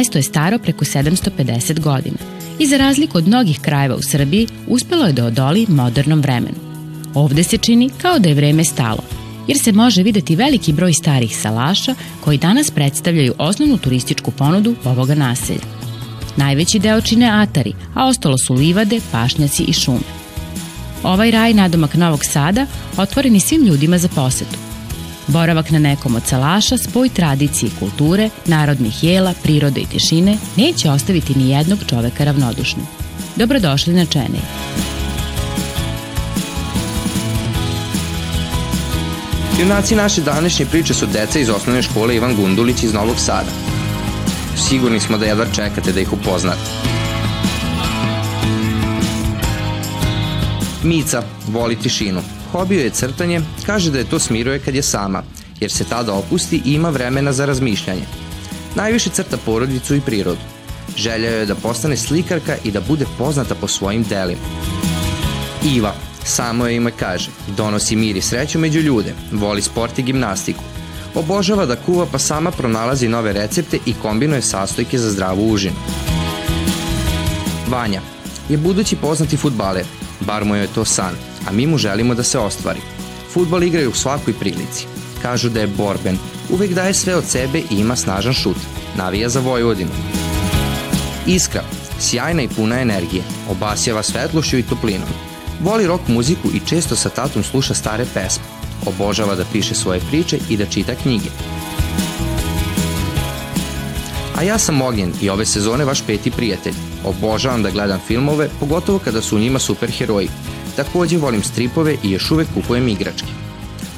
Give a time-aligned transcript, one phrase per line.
[0.00, 2.16] mesto je staro preko 750 godina
[2.58, 6.56] i za razliku od mnogih krajeva u Srbiji uspelo je da odoli modernom vremenu.
[7.14, 9.02] Ovde se čini kao da je vreme stalo,
[9.48, 15.14] jer se može videti veliki broj starih salaša koji danas predstavljaju osnovnu turističku ponudu ovoga
[15.14, 15.66] naselja.
[16.36, 20.08] Najveći deo čine atari, a ostalo su livade, pašnjaci i šume.
[21.02, 24.69] Ovaj raj nadomak Novog Sada otvoren je svim ljudima za posetu.
[25.26, 30.90] Boravak na nekom od salaša, spoj tradicije i kulture, narodnih jela, prirode i tišine neće
[30.90, 32.86] ostaviti ni jednog čoveka ravnodušnim.
[33.36, 34.40] Dobrodošli na Čenej.
[39.60, 43.50] Junaci naše današnje priče su deca iz osnovne škole Ivan Gundulić iz Novog Sada.
[44.68, 46.70] Sigurni smo da jedva čekate da ih upoznate.
[50.82, 52.39] Mica voli tišinu.
[52.52, 55.22] Hobio je crtanje, kaže da je to smiruje kad je sama,
[55.60, 58.06] jer se tada opusti i ima vremena za razmišljanje.
[58.74, 60.40] Najviše crta porodicu i prirodu.
[60.96, 64.40] Želja je da postane slikarka i da bude poznata po svojim delima.
[65.74, 70.64] Iva, samo je ime kaže, donosi mir i sreću među ljude, voli sport i gimnastiku.
[71.14, 75.76] Obožava da kuva pa sama pronalazi nove recepte i kombinuje sastojke za zdravu užinu.
[77.68, 78.00] Vanja
[78.48, 79.84] je budući poznati futbaler,
[80.20, 81.14] bar mu je to san,
[81.48, 82.80] a mi mu želimo da se ostvari.
[83.32, 84.86] Futbol igraju u svakoj prilici.
[85.22, 86.18] Kažu da je borben,
[86.50, 88.56] uvek daje sve od sebe i ima snažan šut.
[88.96, 89.90] Navija za Vojvodinu.
[91.26, 91.62] Iskra,
[92.00, 95.08] sjajna i puna energije, obasjava svetlošću i toplinom.
[95.60, 98.44] Voli rock muziku i često sa tatom sluša stare pesme.
[98.86, 101.28] Obožava da piše svoje priče i da čita knjige.
[104.36, 106.74] A ja sam Ognjen i ove sezone vaš peti prijatelj.
[107.04, 110.28] Obožavam da gledam filmove, pogotovo kada su u njima superheroji.
[110.76, 113.28] Takođe volim stripove i još uvek kupujem igračke.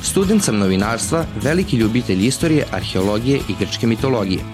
[0.03, 4.45] Student sam novinarstva, veliki ljubitelj istorije, arheologije i grčke mitologije.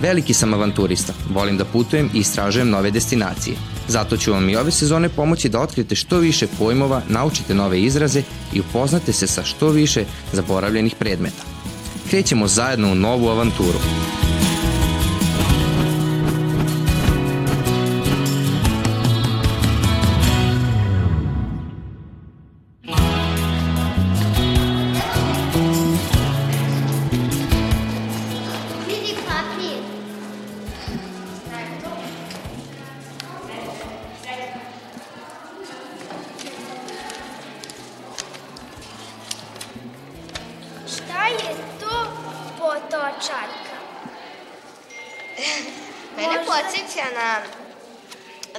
[0.00, 3.56] Veliki sam avanturista, volim da putujem i istražujem nove destinacije.
[3.88, 8.22] Zato ću vam i ove sezone pomoći da otkrijete što više pojmova, naučite nove izraze
[8.52, 11.42] i upoznate se sa što više zaboravljenih predmeta.
[12.10, 13.78] Krećemo zajedno u novu avanturu.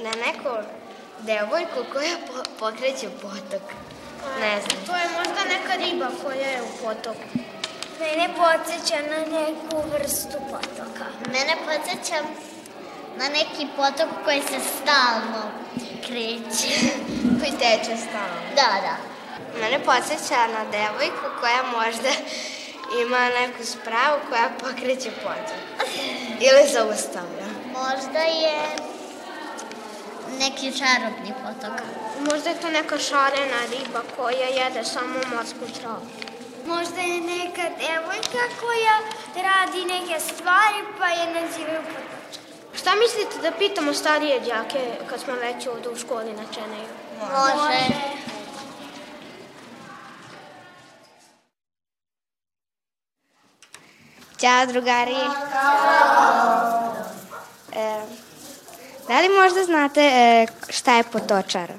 [0.00, 0.48] Na neku
[1.18, 3.62] devojku koja po, pokreće potok.
[4.40, 4.86] Ne znam.
[4.86, 7.28] To je možda neka riba koja je u potoku.
[8.00, 11.06] Mene podsjeća na neku vrstu potoka.
[11.32, 12.22] Mene podsjeća
[13.16, 15.42] na neki potok koji se stalno
[16.06, 16.74] kreće.
[17.40, 18.40] koji teče stalno.
[18.54, 18.96] Da, da.
[19.60, 22.08] Mene podsjeća na devojku koja možda
[23.06, 25.88] ima neku spravu koja pokreće potok.
[26.40, 27.48] Ili zaustavlja.
[27.72, 28.88] Možda je
[30.38, 31.76] neki čarobni potok.
[32.30, 36.06] Možda je to neka šarena riba koja jede samo morsku travu.
[36.66, 38.96] Možda je neka devojka koja
[39.48, 42.42] radi neke stvari pa je nazivaju potočar.
[42.74, 44.80] Šta mislite da pitamo starije đake
[45.10, 46.88] kad smo već ovde u školi na Čeneju?
[47.20, 48.18] Može.
[54.40, 55.16] Ćao, drugari.
[57.72, 58.00] E,
[59.08, 61.72] da li možda znate e, šta je potočar?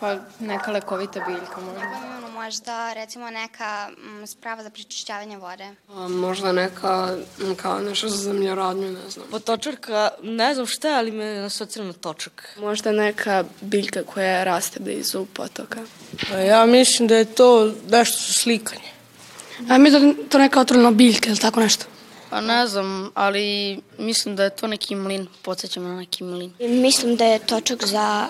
[0.00, 2.16] Pa neka lekovita biljka možda.
[2.34, 5.64] Možda, recimo, neka mm, sprava za prečišćavanje vode.
[5.88, 9.26] A, možda neka, m, kao nešto za zemljoradnju, ne znam.
[9.30, 12.56] Potočarka, ne znam šta je, ali me je asocira na točak.
[12.60, 15.80] Možda neka biljka koja raste blizu potoka.
[16.30, 18.90] Pa ja mislim da je to nešto slikanje.
[19.68, 19.98] A mi da
[20.28, 21.86] to neka otrovna biljka ili tako nešto.
[22.30, 26.52] Pa ne znam, ali mislim da je to neki mlin, podsjeća me na neki mlin.
[26.60, 28.26] Mislim da je točak za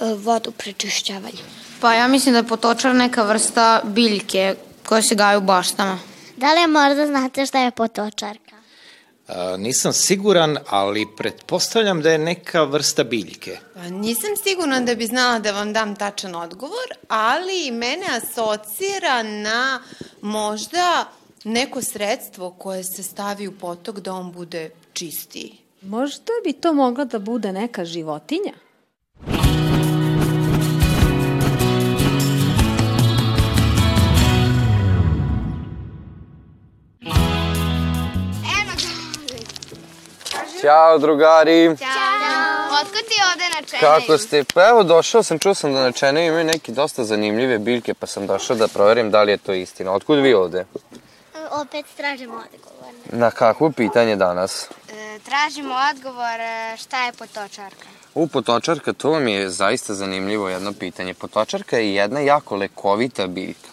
[0.00, 1.42] e, vodu prečišćavanje.
[1.80, 4.54] Pa ja mislim da je potočar neka vrsta biljke
[4.86, 5.98] koja se gaje u baštama.
[6.36, 8.54] Da li možda znate šta je potočarka?
[9.28, 13.58] A, nisam siguran, ali pretpostavljam da je neka vrsta biljke.
[13.74, 19.80] Pa nisam sigurna da bi znala da vam dam tačan odgovor, ali mene asocira na
[20.20, 21.06] možda
[21.44, 25.58] neko sredstvo koje se stavi u potok da on bude čistiji.
[25.82, 28.52] Možda bi to mogla da bude neka životinja?
[40.60, 41.76] Ćao, drugari.
[41.78, 41.94] Ćao.
[42.82, 43.80] Otko ti ovde na čeneju?
[43.80, 44.44] Kako ste?
[44.54, 48.06] Pa evo, došao sam, čuo sam da na čeneju imaju neke dosta zanimljive biljke, pa
[48.06, 49.92] sam došao da proverim da li je to istina.
[49.92, 50.64] Otkud vi ovde?
[51.64, 52.94] Opet tražimo odgovor.
[53.12, 54.68] Na kakvo pitanje danas?
[54.92, 57.86] E, tražimo odgovor e, šta je potočarka.
[58.14, 61.14] U, potočarka, to vam je zaista zanimljivo jedno pitanje.
[61.14, 63.68] Potočarka je jedna jako lekovita biljka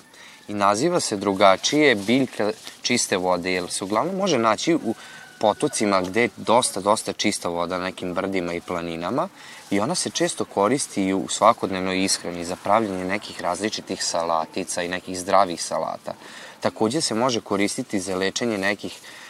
[0.47, 2.51] i naziva se drugačije biljka
[2.81, 4.95] čiste vode, jer se uglavnom može naći u
[5.39, 9.29] potocima gde je dosta, dosta čista voda na nekim brdima i planinama
[9.71, 15.19] i ona se često koristi u svakodnevnoj ishrani za pravljanje nekih različitih salatica i nekih
[15.19, 16.13] zdravih salata.
[16.59, 19.20] Takođe se može koristiti za lečenje nekih e,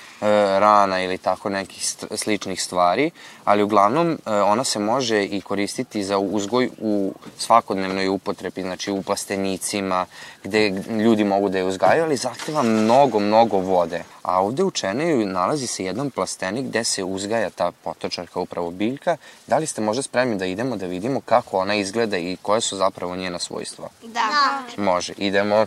[0.59, 3.11] rana ili tako nekih sličnih stvari,
[3.45, 9.01] ali uglavnom e, ona se može i koristiti za uzgoj u svakodnevnoj upotrebi, znači u
[9.01, 10.05] plastenicima,
[10.43, 10.69] gde
[11.03, 14.03] ljudi mogu da je uzgajaju, ali zahteva mnogo, mnogo vode.
[14.21, 19.17] A ovde u Čeneju nalazi se jedan plastenik gde se uzgaja ta potočarka, upravo biljka.
[19.47, 22.77] Da li ste možda spremni da idemo da vidimo kako ona izgleda i koje su
[22.77, 23.89] zapravo njena svojstva?
[24.01, 24.61] Da.
[24.77, 25.65] Može, idemo.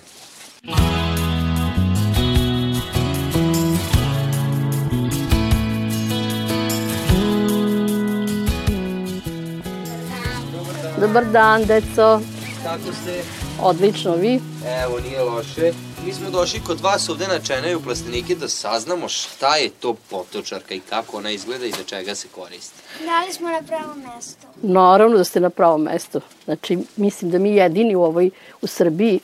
[11.05, 12.21] Dobar dan, deco.
[12.63, 13.23] Kako ste?
[13.63, 14.41] Odlično, vi?
[14.85, 15.73] Evo, nije loše.
[16.07, 20.75] Mi smo došli kod vas ovde na Čenaju plastenike da saznamo šta je to potočarka
[20.75, 22.83] i kako ona izgleda i za čega se koristi.
[23.07, 24.47] Da li smo na pravom mestu?
[24.63, 26.21] Naravno da ste na pravom mestu.
[26.45, 28.31] Znači, mislim da mi jedini u ovoj,
[28.63, 29.21] u Srbiji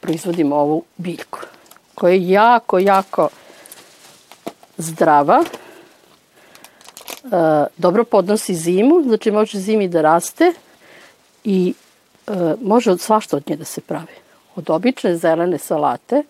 [0.00, 1.38] proizvodimo ovu biljku,
[1.94, 3.28] koja je jako, jako
[4.76, 5.44] zdrava,
[7.24, 7.28] e,
[7.76, 10.52] dobro podnosi zimu, znači može zimi da raste
[11.44, 11.74] i
[12.26, 14.14] e, može od svašta od nje da se pravi.
[14.56, 16.22] Od obične zelene salate,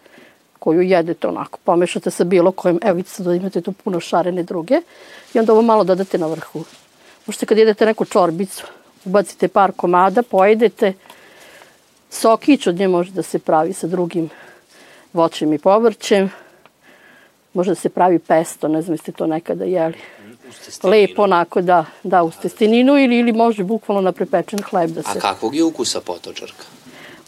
[0.59, 4.81] koju jedete onako, pomešate sa bilo kojim, evo vidite da imate tu puno šarene druge,
[5.35, 6.65] i onda ovo malo dodate na vrhu.
[7.27, 8.67] Možete kad jedete neku čorbicu,
[9.05, 10.93] ubacite par komada, pojedete,
[12.11, 14.31] sokić od nje može da se pravi sa drugim
[15.13, 16.31] voćem i povrćem,
[17.55, 19.99] može da se pravi pesto, ne znam jeste to nekada jeli.
[20.83, 25.19] Lepo onako da, da uz testeninu ili, ili može bukvalno na prepečen hleb da se...
[25.19, 26.65] A kakvog je ukusa potočarka?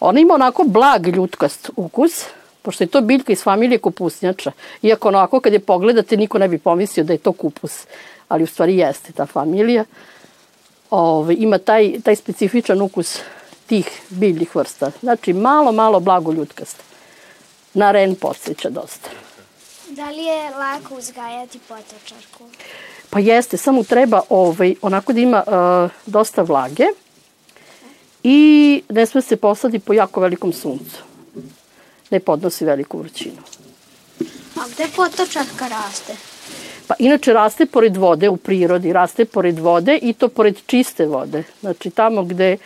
[0.01, 2.25] Ona ima onako blag ljutkast ukus,
[2.63, 4.53] pošto je to biljka iz familije kupusnjača.
[4.83, 7.87] Iako onako kad je pogledate niko ne bi pomislio da je to kupus,
[8.29, 9.85] ali u stvari jeste ta familija.
[10.91, 13.19] Ove, ima taj, taj specifičan ukus
[13.67, 14.91] tih biljnih vrsta.
[15.01, 16.83] Znači malo, malo blago ljutkast.
[17.75, 19.11] Na ren podsjeća dosta.
[19.91, 22.45] Da li je lako uzgajati potočarku?
[23.15, 26.85] Pa jeste, samo treba ovaj, onako da ima uh, dosta vlage
[28.23, 31.03] i ne sme se posadi po jako velikom suncu.
[32.11, 33.37] Ne podnosi veliku vrućinu.
[34.57, 36.17] A gde potočarka raste?
[36.87, 41.45] Pa inače raste pored vode u prirodi, raste pored vode i to pored čiste vode.
[41.61, 42.57] Znači tamo gde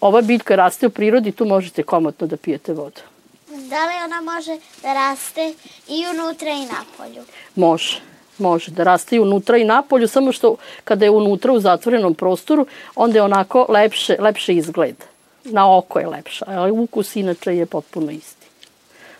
[0.00, 3.00] ova biljka raste u prirodi, tu možete komotno da pijete vodu.
[3.48, 5.54] Da li ona može da raste
[5.88, 7.24] i unutra i napolju?
[7.54, 8.17] Može.
[8.38, 12.66] Može da raste i unutra i napolju, samo što kada je unutra u zatvorenom prostoru,
[12.94, 14.96] onda je onako lepše, lepše izgled.
[15.44, 18.46] Na oko je lepša, ali ukus inače je potpuno isti.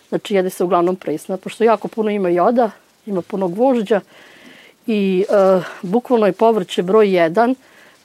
[0.09, 2.71] Znači jede se uglavnom presna, pošto jako puno ima joda,
[3.05, 4.01] ima puno gvožđa
[4.87, 7.55] i e, bukvalno je povrće broj 1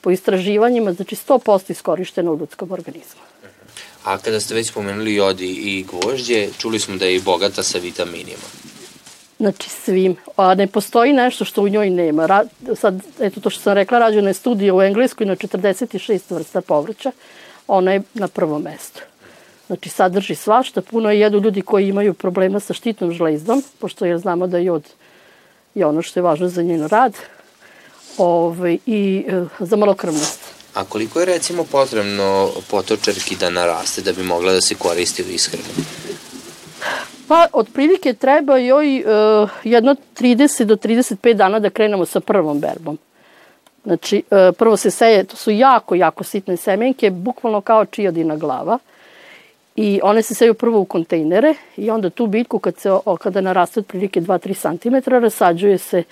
[0.01, 3.21] po istraživanjima, znači 100% iskorišteno u ljudskom organizmu.
[4.03, 7.77] A kada ste već spomenuli jodi i gvožđe, čuli smo da je i bogata sa
[7.77, 8.47] vitaminima.
[9.45, 10.15] Znači svim.
[10.35, 12.25] A ne postoji nešto što u njoj nema.
[12.25, 16.61] Ra, sad, eto to što sam rekla, rađena je studija u Engleskoj na 46 vrsta
[16.61, 17.11] povrća.
[17.67, 19.01] Ona je na prvom mestu.
[19.67, 24.17] Znači sadrži svašta, puno je jedu ljudi koji imaju problema sa štitnom žlezdom, pošto jer
[24.17, 24.83] znamo da jod
[25.75, 27.13] je ono što je važno za njen rad
[28.17, 30.39] ove, i e, za malokrvnost.
[30.73, 35.29] A koliko je recimo potrebno potočarki da naraste da bi mogla da se koristi u
[35.29, 35.63] ishranu?
[37.27, 42.97] Pa, otprilike treba joj uh, jedno 30 do 35 dana da krenemo sa prvom berbom.
[43.83, 48.79] Znači, uh, prvo se seje, to su jako, jako sitne semenke, bukvalno kao čiodina glava.
[49.75, 52.89] I one se seju prvo u kontejnere i onda tu biljku kad se,
[53.19, 56.03] kada naraste otprilike 2-3 cm, rasađuje se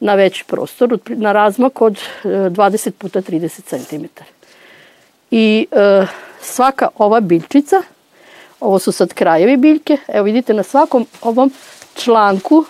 [0.00, 4.04] na veći prostor, na razmak od 20 puta 30 cm.
[5.30, 6.08] I uh,
[6.40, 7.82] svaka ova biljčica
[8.66, 9.96] Ovo su sad krajevi biljke.
[10.08, 11.52] Evo vidite na svakom ovom
[11.94, 12.64] članku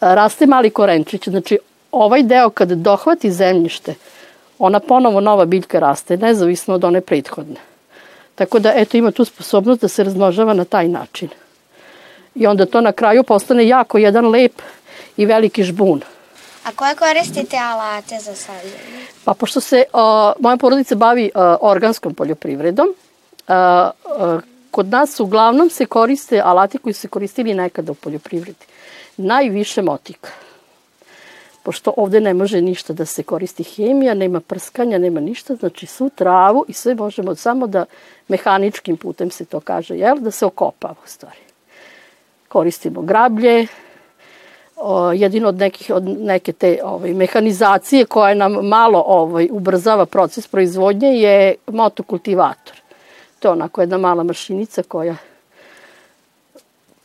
[0.00, 1.28] raste mali korenčić.
[1.28, 1.58] Znači
[1.92, 3.94] ovaj deo kad dohvati zemljište,
[4.58, 7.60] ona ponovo nova biljka raste, nezavisno od one prethodne.
[8.34, 11.28] Tako da, eto, ima tu sposobnost da se razmnožava na taj način.
[12.34, 14.62] I onda to na kraju postane jako jedan lep
[15.16, 16.02] i veliki žbun.
[16.64, 19.06] A koje koristite alate za sađenje?
[19.24, 22.88] Pa pošto se a, moja porodica bavi a, organskom poljoprivredom,
[24.70, 28.64] kod nas uglavnom se koriste alati koji su se koristili nekada u poljoprivredi.
[29.16, 30.30] Najviše motika.
[31.62, 36.10] Pošto ovde ne može ništa da se koristi hemija, nema prskanja, nema ništa, znači svu
[36.10, 37.84] travu i sve možemo samo da
[38.28, 41.38] mehaničkim putem se to kaže, jel, da se okopava u stvari.
[42.48, 43.66] Koristimo grablje,
[44.76, 50.46] o, jedino od, nekih, od neke te ovaj, mehanizacije koja nam malo ovaj, ubrzava proces
[50.46, 52.87] proizvodnje je motokultivator.
[53.38, 55.16] To je onako jedna mala mašinica koja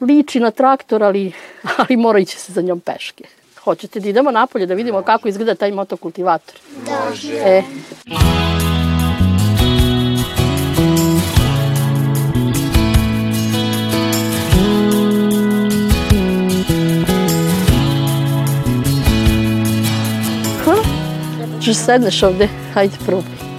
[0.01, 1.31] liči na traktor, ali,
[1.77, 3.23] ali mora ići se za njom peške.
[3.63, 6.55] Hoćete da idemo napolje da vidimo kako izgleda taj motokultivator?
[6.85, 7.09] Da.
[7.09, 7.33] Može.
[7.33, 7.63] E,
[20.65, 20.75] Ha?
[21.59, 22.49] Že sedneš ovde?
[22.73, 23.52] Hajde, probaj.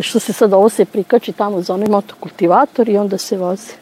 [0.00, 3.72] I što se sad ovo se prikači tamo za onaj motokultivator i onda se vozi.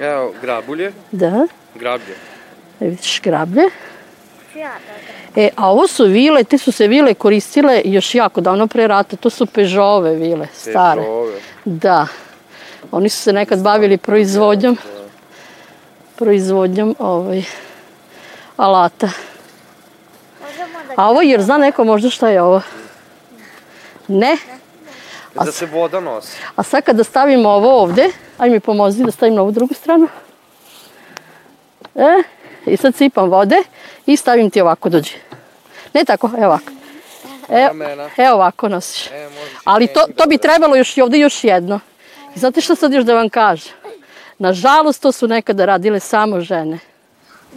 [0.00, 2.14] Evo, grabulje, Da, grablje.
[2.80, 3.62] e, vidiš grablje.
[5.36, 9.16] E, a ovo su vile, te su se vile koristile još jako davno pre rata,
[9.16, 11.02] to su Peugeotove vile, stare.
[11.02, 11.40] Peugeotove.
[11.64, 12.06] Da.
[12.90, 14.78] Oni su se nekad bavili proizvodnjom
[16.16, 17.42] proizvodnjom ovaj,
[18.56, 19.10] alata.
[20.96, 22.62] A ovo, jer zna neko možda šta je ovo?
[24.08, 24.36] Ne?
[25.34, 26.38] Da se voda nosi.
[26.56, 30.08] A sad kada stavimo ovo ovde, aj mi pomozi da stavim na ovu drugu stranu.
[31.94, 32.22] E,
[32.66, 33.56] i sad sipam vode
[34.06, 35.14] i stavim ti ovako dođe.
[35.94, 36.72] Ne tako, evo ovako.
[37.48, 38.10] Ramena.
[38.16, 39.06] evo ovako nosiš.
[39.06, 39.28] E,
[39.64, 41.80] Ali to, to bi trebalo još i ovde još jedno.
[42.36, 43.72] I znate šta sad još da vam kažem?
[44.38, 46.78] Nažalost, to su nekada radile samo žene.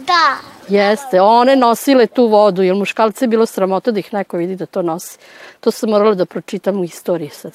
[0.06, 0.36] Da.
[0.68, 4.66] Jeste, one nosile tu vodu, jer muškalce je bilo sramota da ih neko vidi da
[4.66, 5.18] to nosi.
[5.60, 7.52] To sam morala da pročitam u istoriji sad.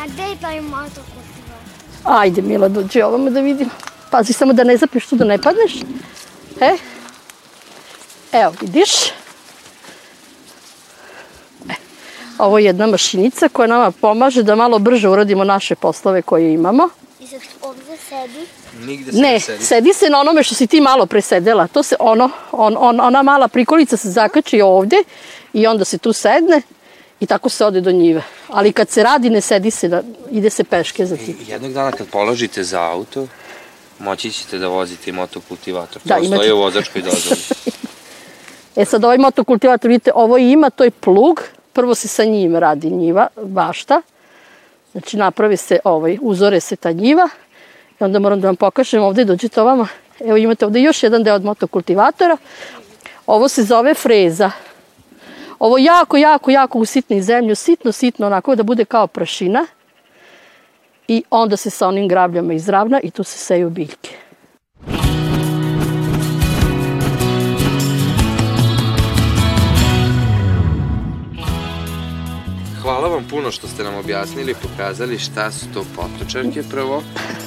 [0.00, 1.58] A gde je taj motokultivar?
[2.04, 3.70] Ajde, Mila, dođi ovamo da vidim.
[4.10, 5.72] Pazi samo da ne zapiš tu da ne padneš.
[6.60, 6.76] E,
[8.34, 8.90] evo, vidiš.
[11.70, 11.74] E,
[12.38, 16.88] ovo je jedna mašinica koja nama pomaže da malo brže uradimo naše poslove koje imamo.
[17.20, 18.46] I sad ovde sedi.
[18.80, 19.64] Nigde se Ne, ne sedi.
[19.64, 21.66] sedi se na onome što si ti malo presedela.
[21.66, 24.96] To se ono, on, on, ona mala prikolica se zakači ovde
[25.52, 26.62] i onda se tu sedne
[27.20, 28.22] i tako se ode do njive.
[28.48, 31.36] Ali kad se radi, ne sedi se, da, ide se peške za ti.
[31.48, 33.26] Jednog dana kad položite za auto,
[33.98, 36.02] moći ćete da vozite motokultivator.
[36.04, 37.40] Da, to imate- stoji u vozačkoj dozvoli.
[38.76, 41.40] E sad ovaj motokultivator, vidite, ovo ima, to je plug.
[41.72, 44.02] Prvo se sa njim radi njiva, bašta.
[44.92, 47.28] Znači napravi se, ovaj, uzore se ta njiva.
[48.00, 49.86] I onda moram da vam pokažem ovde, dođite ovamo.
[50.20, 52.36] Evo imate ovde još jedan deo od motokultivatora.
[53.26, 54.50] Ovo se zove freza.
[55.58, 59.66] Ovo jako, jako, jako usitni zemlju, sitno, sitno, onako da bude kao prašina.
[61.08, 64.23] I onda se sa onim grabljama izravna i tu se seju biljke.
[73.14, 77.02] Vam puno što ste nam objasnili i pokazali šta su to potočarke prvo,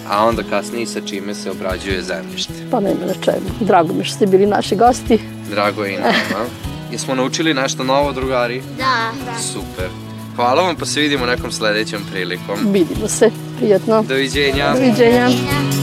[0.10, 2.54] a onda kasnije i sa čime se obrađuje zemljište.
[2.72, 3.48] Pa nema na čemu.
[3.60, 5.20] Drago mi što ste bili naši gosti.
[5.50, 6.46] Drago je i nama.
[6.92, 8.62] Jesmo naučili nešto novo, drugari?
[8.78, 9.12] Da.
[9.26, 9.40] da.
[9.40, 9.90] Super.
[10.36, 12.74] Hvala vam, pa se vidimo nekom sledećom prilikom.
[12.74, 13.32] Vidimo se.
[13.58, 14.04] Prijatno.
[14.04, 14.74] Doviđenja.
[14.74, 15.22] Doviđenja.
[15.22, 15.77] Ja.